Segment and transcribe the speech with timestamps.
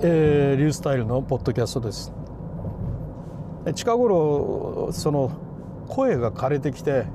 [0.00, 2.12] えー、リュースタイルのポッドキャストです。
[3.74, 5.32] 近頃その
[5.88, 7.06] 声が枯れてきて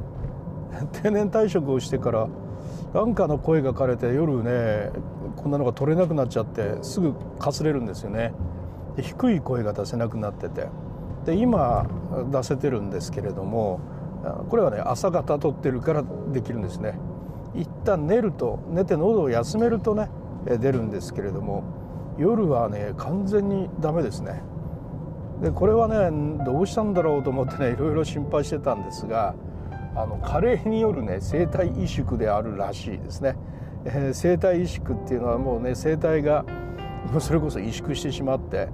[0.92, 2.28] 定年退職をしてから
[2.94, 4.92] なんかの声が枯れて夜ね
[5.38, 8.34] こんなのが取れなくなっちゃってすぐかすれるんですよね。
[8.98, 10.68] で低い声が出せなくなってて。
[11.24, 11.86] で今
[12.32, 13.80] 出せてるんですけれども
[14.50, 16.04] これはね朝方取ってるから
[16.34, 17.00] できるんですね。
[17.56, 20.10] 一旦寝ると寝て喉を休めるとね
[20.60, 21.64] 出るんですけれども
[22.18, 24.42] 夜はね完全にダメですね
[25.42, 29.36] でこれはねどうしたんだろうと思ってねいろいろ心配してたんですが
[29.96, 33.36] あの加齢によるね生体萎縮であるらしいですね、
[33.86, 36.46] えー、生体萎縮っていうのはもうね生体が
[37.20, 38.70] それこそ萎縮してしまって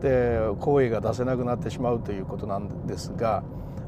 [0.00, 3.42] で声が出せなくなってしまうということなんですが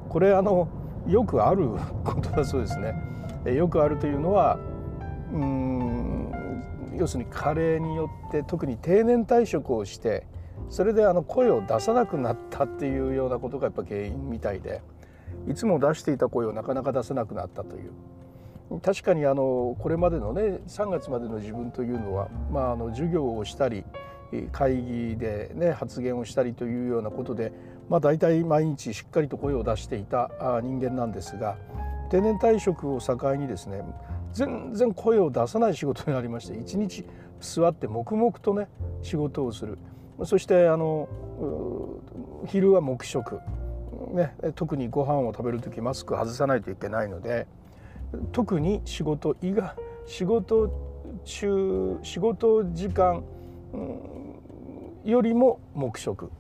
[0.09, 0.69] これあの
[1.07, 1.69] よくある
[2.05, 2.95] ことだそうですね。
[3.47, 4.59] よくあるというのは
[5.33, 6.33] うん
[6.97, 10.27] 要するに加齢によって特に定年退職をして
[10.69, 14.83] それであの声を出さなくなったっていうようなことがやっぱ原因みたいで
[15.49, 17.93] いつも出していた声をなかなか出せなくなったという。
[18.83, 23.85] 確かにあのこれまでのね3月までの自分というのは、まあ、あの授業をしたり
[24.53, 27.53] 会議で、ね、発言をしたりというようなことで、
[27.89, 30.31] まあ、大体毎日しっかりと声を出していた
[30.63, 31.57] 人間なんですが
[32.11, 33.83] 定年退職を境にですね
[34.33, 37.05] 全然声を出さない仕事になりまして一日
[37.41, 38.69] 座って黙々とね
[39.03, 39.79] 仕事をする。
[40.25, 41.09] そしてあの
[42.47, 43.41] 昼は黙食、
[44.13, 47.47] ね、特にご飯を食べる時マスク外さないといけないので
[48.33, 49.75] 特に仕事以外
[50.07, 50.71] 仕事
[51.25, 53.25] 中仕事時間、
[55.05, 56.31] よりも黙食。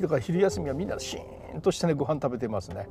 [0.00, 2.88] だから昼休みはみんなシーンとしてねご飯食べてますね。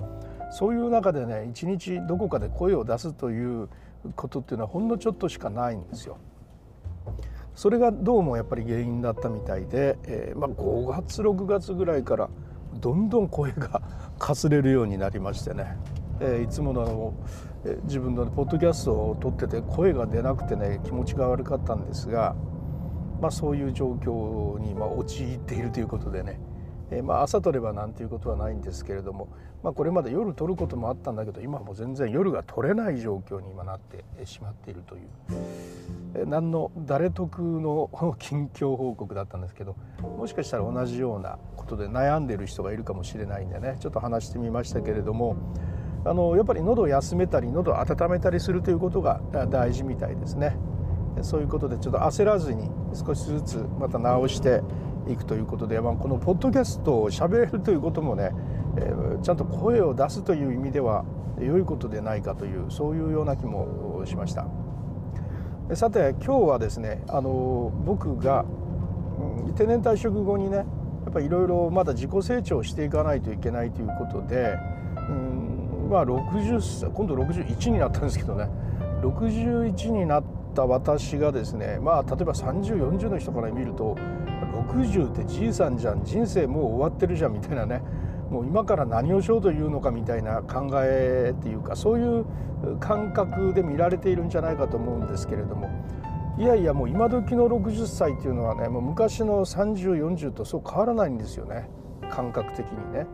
[0.52, 3.68] そういう中でね一日どこかで声を出すという
[4.16, 6.18] ことっていうのはほんのちょっとしかないんですよ。
[7.56, 12.30] それがどうもやっぱり原因だったみたいで、えー、まあ、5月6月ぐらいから
[12.80, 13.82] どんどん声が
[14.18, 15.78] かすれるようになりましてね、
[16.20, 17.14] えー、いつものあの、
[17.66, 22.36] えー、自分のポッドキャストを撮ってて声が出なくてね気持ちが悪かったんですが、
[23.22, 26.40] まあ、そういう状況にま陥っているということでね
[26.94, 29.28] えー、まあ、朝取ればなんていうことはないんですけれども、
[29.64, 35.02] まあ、これまで夜取ることもあったんだけど今も全然夜が取れない状況に今なってしまっているという、
[36.16, 37.90] えー、何の誰得の
[38.20, 45.36] 近況報告だったんですけどもしかしたら同じようなことで悩んでる人がいるかもしれないんでねちょっと話してみましたけれども
[46.06, 50.58] あのやっぱり喉を休めたり喉を温めたりするということが大事みたいですね。
[51.22, 54.64] そういうことでちょっと焦らずに少しずつまた直して
[55.10, 58.32] いくということで、まあ、このポッドキャストをしゃべれるということもね、
[58.78, 61.06] えー、ちゃんと声を出すという意味では
[61.40, 64.48] 良いことでないかというそういうような気もしました。
[65.76, 68.46] さて今日はですねあの僕が、
[69.56, 70.64] 定年退職後にねや
[71.10, 74.58] っぱりいろいろまだ自己成長していかないといけないということで、
[75.10, 78.50] うん、まあ60今度61になったんですけどね
[79.02, 83.96] 61になってた私がですねまあ例えば3040の人から見ると
[84.70, 87.82] 60ってじいさんじゃん人生もう終わってるじゃんみたいなね
[88.30, 92.26] もう今から何をしようというのかみたいな考えっていうかそういう
[92.80, 95.70] 感覚で見られているんじゃないかと思うんですけれども
[96.38, 101.70] いやいやもう今時の60歳っていうのはねもう昔の3040とそう変わらないんですよね
[102.10, 103.06] 感覚的にね。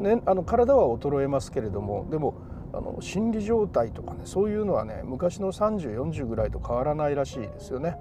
[0.00, 2.34] ねあの体は衰えますけれどもでも
[2.72, 7.96] あの心理状態とかねそういうのはね昔の3040ぐらいと変わらないらしいですよね。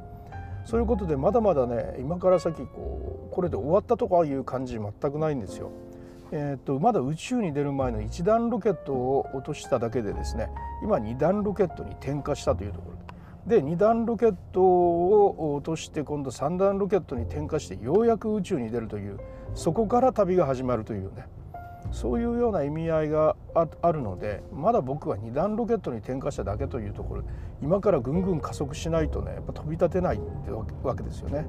[0.65, 5.71] そういうことでまだまだね今から先こうこれで終わったとかいう感じ全くないんですよ。
[6.31, 10.49] えーと、とまだ宇宙に出る前の1段ロケットを落としただけでですね
[10.83, 12.99] 今2段ロケットに点火したというところ
[13.47, 19.19] で2段ロケットを落として今度3段ロケットに点火してようやく宇宙に出るという
[19.55, 21.25] そこから旅が始まるというね
[21.91, 23.35] そういうような意味合いが
[23.81, 27.23] あるのでまだ僕は2段ロケットに点火しただけというところ
[27.61, 30.51] 今からぐんぐん加速しないとねやっぱ飛び立てないって
[30.83, 31.45] わけですよね。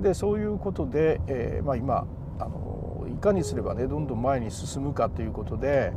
[0.00, 2.06] でそういうことで、えー、まあ、今
[2.38, 5.92] あのいかにすればねどんどん前に進むかということで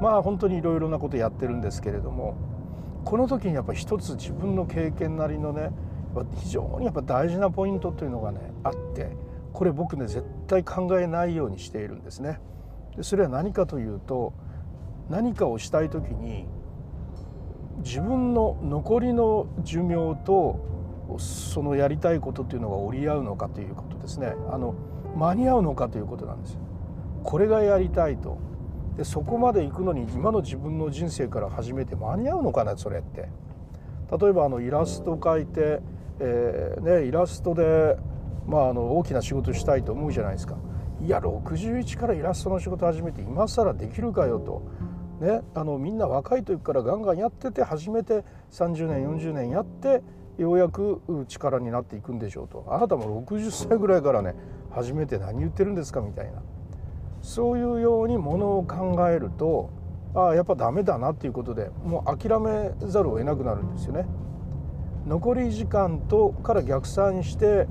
[0.00, 2.36] まあ本当にいろいろなことやってるんですけれども
[3.04, 5.70] この時にやっぱ一つ自分の経験なりのね
[6.36, 9.10] 非常にやっぱ大事なポイントというのがねあって
[9.52, 12.40] これ僕ね絶対考えないようにしているんですね。
[12.96, 14.32] でそれは何かというと
[15.08, 16.46] 何かをしたい時に
[17.78, 24.34] 自分の残りの寿命とそのやりたいことっていうのが折り合うのかということですね。
[24.50, 24.74] あの
[25.16, 26.58] 間に合うのかということなんです
[27.22, 28.38] これがやりたいと。
[28.96, 33.28] でそこまで行くのに今の自分の人生から始めて間に合うのかなそれって。
[34.20, 35.80] 例えばあのイラスト描いて、
[36.20, 37.96] えーね、イラストで
[38.46, 40.56] まあ、あの大きな仕事したいと思うじゃないですか。
[41.02, 44.62] いや61からイラストの仕事始めて今更できるかよと。
[45.20, 50.02] ね、あのみんな若い時からガンガンやってて初めて30年40年やって
[50.38, 54.34] ようやく力になっていくんでしょうとあなたも60歳ぐらいからね
[54.72, 56.42] 初めて何言ってるんですかみたいな
[57.22, 59.70] そういうようにものを考えると
[60.14, 64.06] ああやっぱダメだなっていうことでもう諦めざるを得なくなるんですよね。
[65.06, 67.66] 残り時間とから逆算して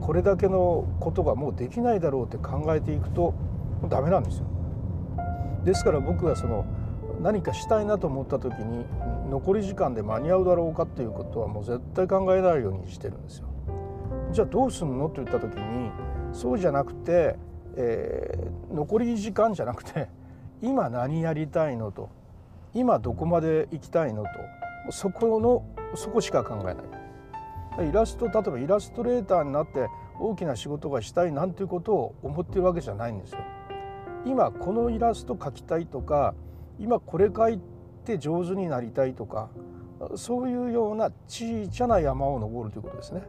[0.00, 3.34] これだけのことがもうできないだろうって考えていくと
[3.88, 4.46] ダメなんですよ。
[5.64, 6.66] ですから僕はその
[7.22, 8.84] 何かしたいなと思った時に
[9.30, 13.46] 残り時間で間に合うだろうかっていうことはもう絶対考えないようにしてるんですよ。
[14.32, 15.90] じゃあどうすんのって言った時に
[16.32, 17.36] そうじゃなくて、
[17.76, 20.08] えー、残り時間じゃなくて
[20.60, 22.10] 今何やりたいのと
[22.74, 24.28] 今どこまで行きたいのと
[24.90, 25.64] そこの
[25.96, 29.88] そこしか考えないイラスト例えばイラストレーターになって
[30.20, 33.38] 大きな仕事がしたいなんていうことを思ってるわけじゃないんですよ。
[34.24, 36.34] 今このイラスト描きたいとか
[36.78, 37.60] 今これ描い
[38.04, 39.50] て上手になりたいとか
[40.14, 43.22] そういうような小さな山を登るということですね。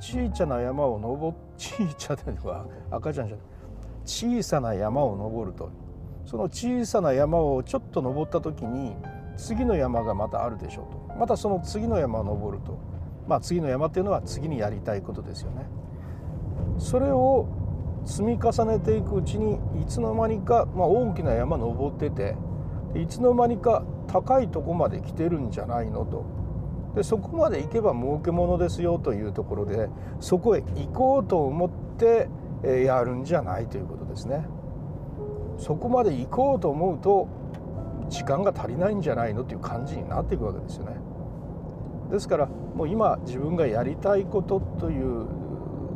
[0.00, 3.46] 小さな山を登小さなは赤ちゃんじゃない
[4.06, 5.70] 小さな山を登ると
[6.24, 8.96] その小さな山をちょっと登った時に
[9.36, 12.78] 次の山がまたあるでしょうとまたその次の山を登ると
[13.28, 15.66] まあ次の山っていうのは次にやりたいことですよね。
[16.78, 17.46] それを
[18.06, 22.36] 積み重ねていくうちにいつの間にか、まあ、大きな山登ってて
[22.94, 26.24] いつの間にか高いとこまで来てるんじゃないのと
[26.96, 29.90] でそこまで行けば儲けものですよというところで
[30.20, 32.28] そこへ行こうと思って
[32.86, 34.46] やるんじゃないということですね。
[35.58, 37.28] そこまで行こうと思うと
[38.10, 40.96] 時間が足りないんじゃないのという感じになっていくわけですよね。
[42.10, 45.26] ですからもう今自分がやりたいことという、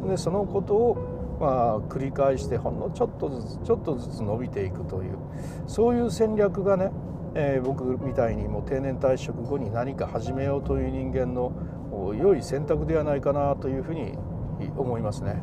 [0.06, 5.18] ね、そのことをまあ繰り返してほんのちょっとずつちょっとずつ伸びていくという
[5.66, 6.92] そういう戦略がね、
[7.34, 11.52] えー、僕みたいにもう定年退職後に何か始めようという人間の
[12.16, 14.16] 良い選択ではないかなというふうに
[14.76, 15.42] 思いますね。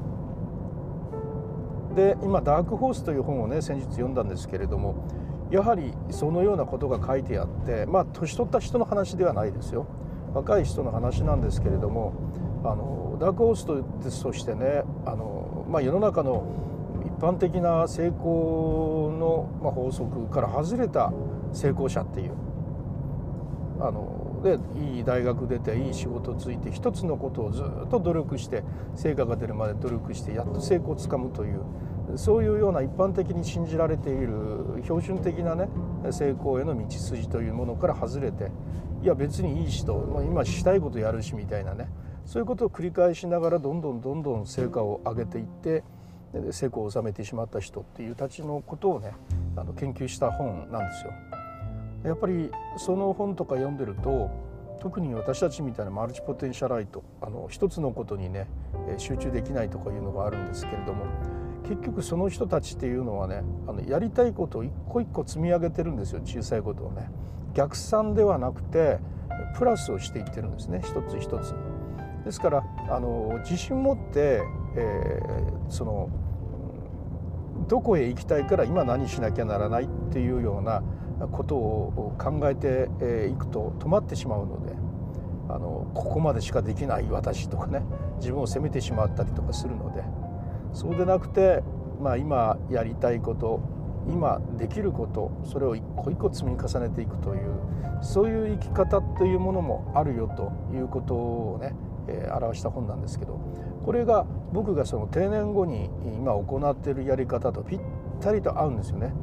[1.95, 4.95] で今「ダークホース」という本をね先日読んだんですけれども
[5.51, 9.86] やはりそのようなことが書いてあってまあ年取った人の話ではないですよ。
[10.33, 12.13] 若い人の話なんですけれども
[12.63, 13.56] あのダークホー
[14.09, 16.45] スとしてねあの、まあ、世の中の
[17.06, 21.12] 一般的な成功の、ま、法則から外れた
[21.51, 22.31] 成功者っていう
[23.81, 28.63] あのでいい大学出ていい仕事ついて一つのことをずっと努力して
[28.95, 31.62] 成果が出るまで努力してやっと成功をつかむという
[32.15, 35.67] そういうような一般的に信じられている標準的なね
[36.11, 38.51] 成功への道筋というものから外れて
[39.03, 41.89] いや別にいい人、まあ、今したいことやるしみたいなね
[42.25, 45.83] そういうことを繰り返しながらどんどんどんどん成果を上げていって
[46.51, 49.13] 成功を収めてしまった人っていうたちのことをね
[49.55, 51.13] あの研究した本なんですよ。
[52.03, 54.29] やっぱりその本とか読んでると
[54.79, 58.47] 特に私たちみたいなマルチポテンシャライトあの一つのことにね
[58.97, 61.05] 集中できないとかいうのがあるんですけれども
[61.63, 67.09] 結局その人たちっていうのはねあのやりたいことを一個一個積み上げてるんですよ小さいことをね。
[67.53, 68.99] 逆算ではなくて
[69.57, 71.53] プラスをしていってるんですね一つ一つ。
[72.25, 74.41] ですからあの自信持って、
[74.75, 76.09] えー、その
[77.67, 80.83] どこへ行きたいから今何しなきゃならないっていうような
[81.31, 84.74] ことを考えていくと止まってしまうので
[85.50, 87.81] あのここまでしかできない私とかね
[88.17, 90.20] 自分を責めてしまったりとかするので。
[90.73, 91.63] そうでなくて、
[92.01, 93.61] まあ、今やりたいこと
[94.09, 97.51] 今できることそれを一個一個積み重ねていくという
[98.01, 101.75] そういう生き方というものもあるよということをね、
[102.07, 103.39] えー、表した本なんですけど
[103.85, 107.79] これが僕がその定年後に今行っているやり方とぴっ
[108.19, 109.13] たりと合うんですよね。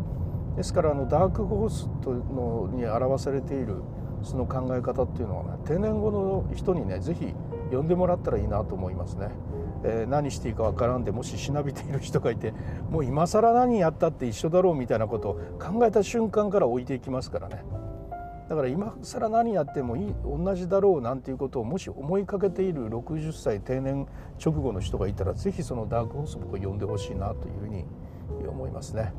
[0.57, 3.77] ですからあのダークホースとのに表されている
[4.25, 7.33] その考え方っていうのはね定年後の人にね是非
[7.71, 9.29] 呼んでもらったらいいなと思いますね。
[9.85, 12.53] え、何していいかわからんでもししなびている人がいて
[12.91, 17.65] もう今更何やったって一緒だろうみたいなことを考えた瞬間から置いていきますからね。
[18.49, 24.07] だから今更何やってもいい同じだろうなんていうことをもし思いかけている60歳定年
[24.43, 27.85] 直後の人がいたら是非そのダークホース僕を呼んでほしいなというふうに
[28.49, 29.13] 思いますね。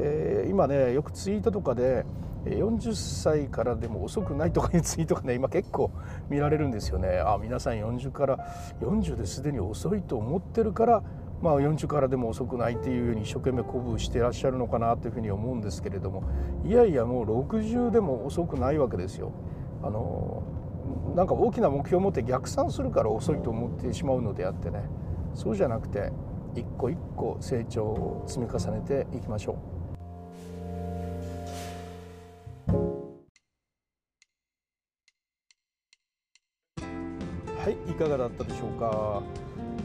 [0.00, 2.04] えー、今ねよくツイートとかで
[2.44, 5.90] 40歳からでも遅くないとかいうツイートがね今結構
[6.28, 8.38] 見られるんですよねあ皆さん40から
[8.80, 11.02] 40ですでに遅いと思ってるから
[11.42, 16.24] まあ、40からでも遅くないっていうように一生懸命鼓舞してらっしゃるのかなというふうに思うんですけれども
[16.64, 19.30] いやいやもう60でも遅くないわけですよ。
[19.82, 20.42] あの
[21.14, 24.84] なんか大きな目標を持って逆算するから遅いと思ってしまうのであってね
[25.34, 26.12] そうじゃなくて
[26.54, 29.73] 一個一個成長を積み重ねていきましょう。
[37.94, 39.22] いかがだったでしょうか？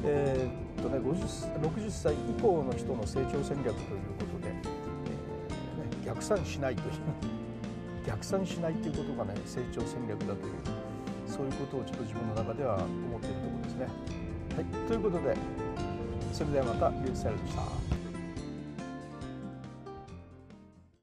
[0.04, 6.94] えー、っとね50 60歳以降の人の成長戦略ということで、えーね、逆算しないという
[8.08, 10.38] 逆算しないということがね成長戦略だという
[11.28, 13.88] そういうことをちょっと自分の中では思っているところですね。
[14.56, 15.36] はい、ということで
[16.34, 17.88] それではまたリュウスタイルでした。